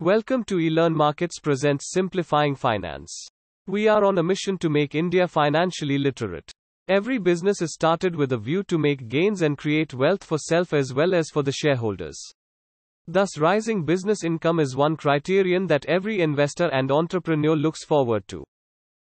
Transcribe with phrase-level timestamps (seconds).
[0.00, 3.28] Welcome to eLearn Markets presents Simplifying Finance.
[3.66, 6.50] We are on a mission to make India financially literate.
[6.88, 10.72] Every business is started with a view to make gains and create wealth for self
[10.72, 12.18] as well as for the shareholders.
[13.08, 18.42] Thus, rising business income is one criterion that every investor and entrepreneur looks forward to.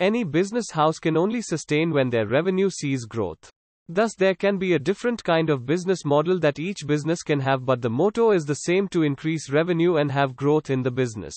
[0.00, 3.52] Any business house can only sustain when their revenue sees growth.
[3.94, 7.66] Thus, there can be a different kind of business model that each business can have,
[7.66, 11.34] but the motto is the same to increase revenue and have growth in the business.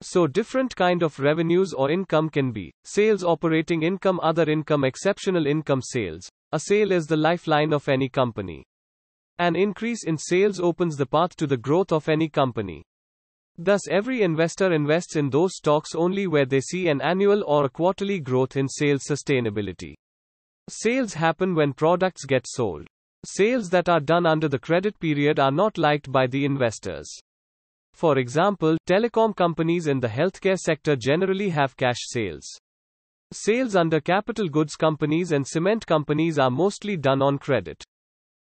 [0.00, 5.48] So, different kind of revenues or income can be sales, operating income, other income, exceptional
[5.48, 6.30] income, sales.
[6.52, 8.64] A sale is the lifeline of any company.
[9.40, 12.84] An increase in sales opens the path to the growth of any company.
[13.58, 17.68] Thus, every investor invests in those stocks only where they see an annual or a
[17.68, 19.94] quarterly growth in sales sustainability.
[20.68, 22.86] Sales happen when products get sold.
[23.24, 27.08] Sales that are done under the credit period are not liked by the investors.
[27.92, 32.46] For example, telecom companies in the healthcare sector generally have cash sales.
[33.32, 37.82] Sales under capital goods companies and cement companies are mostly done on credit.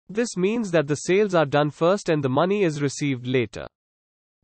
[0.09, 3.67] This means that the sales are done first and the money is received later.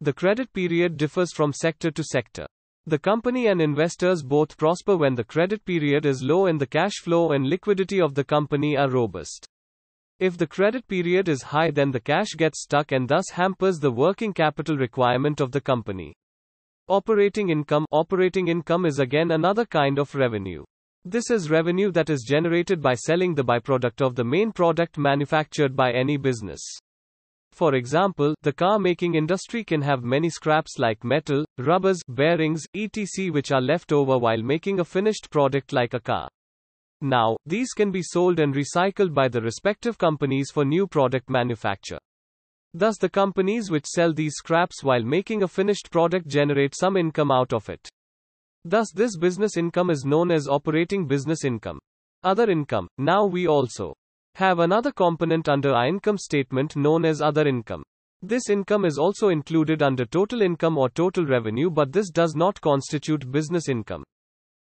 [0.01, 2.47] The credit period differs from sector to sector.
[2.87, 6.95] The company and investors both prosper when the credit period is low and the cash
[6.95, 9.47] flow and liquidity of the company are robust.
[10.19, 13.93] If the credit period is high, then the cash gets stuck and thus hampers the
[13.93, 16.13] working capital requirement of the company.
[16.89, 20.65] Operating income Operating income is again another kind of revenue.
[21.05, 25.77] This is revenue that is generated by selling the byproduct of the main product manufactured
[25.77, 26.61] by any business.
[27.53, 33.31] For example, the car making industry can have many scraps like metal, rubbers, bearings, etc.,
[33.31, 36.29] which are left over while making a finished product like a car.
[37.03, 41.99] Now, these can be sold and recycled by the respective companies for new product manufacture.
[42.75, 47.31] Thus, the companies which sell these scraps while making a finished product generate some income
[47.31, 47.87] out of it.
[48.65, 51.81] Thus, this business income is known as operating business income.
[52.23, 52.89] Other income.
[52.97, 53.95] Now, we also
[54.35, 57.83] have another component under our income statement known as other income.
[58.23, 62.61] This income is also included under total income or total revenue, but this does not
[62.61, 64.05] constitute business income.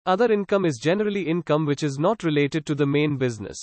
[0.06, 3.60] Other income is generally income which is not related to the main business.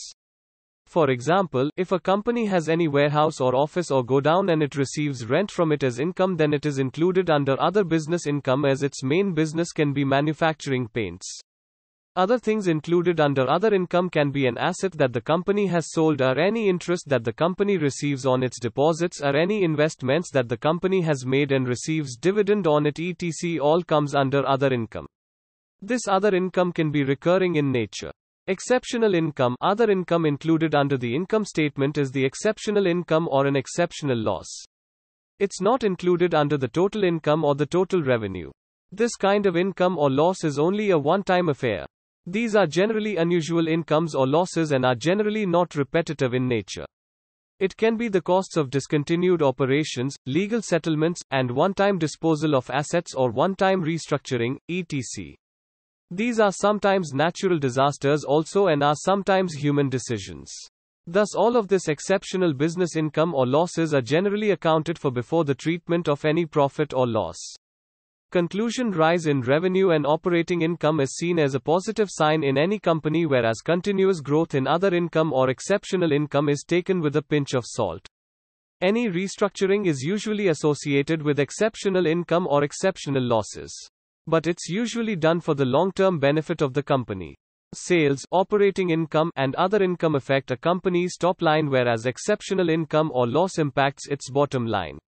[0.86, 5.26] For example, if a company has any warehouse or office or godown and it receives
[5.26, 9.02] rent from it as income, then it is included under other business income as its
[9.02, 11.40] main business can be manufacturing paints.
[12.18, 16.20] Other things included under other income can be an asset that the company has sold
[16.20, 20.56] or any interest that the company receives on its deposits or any investments that the
[20.56, 25.06] company has made and receives dividend on it etc all comes under other income.
[25.80, 28.10] This other income can be recurring in nature.
[28.48, 33.54] Exceptional income Other income included under the income statement is the exceptional income or an
[33.54, 34.64] exceptional loss.
[35.38, 38.50] It's not included under the total income or the total revenue.
[38.90, 41.86] This kind of income or loss is only a one time affair.
[42.26, 46.84] These are generally unusual incomes or losses and are generally not repetitive in nature.
[47.60, 52.70] It can be the costs of discontinued operations, legal settlements, and one time disposal of
[52.70, 55.34] assets or one time restructuring, etc.
[56.10, 60.52] These are sometimes natural disasters also and are sometimes human decisions.
[61.06, 65.54] Thus, all of this exceptional business income or losses are generally accounted for before the
[65.54, 67.36] treatment of any profit or loss.
[68.30, 72.78] Conclusion Rise in revenue and operating income is seen as a positive sign in any
[72.78, 77.54] company, whereas continuous growth in other income or exceptional income is taken with a pinch
[77.54, 78.06] of salt.
[78.82, 83.74] Any restructuring is usually associated with exceptional income or exceptional losses.
[84.26, 87.34] But it's usually done for the long term benefit of the company.
[87.74, 93.26] Sales, operating income, and other income affect a company's top line, whereas exceptional income or
[93.26, 94.98] loss impacts its bottom line.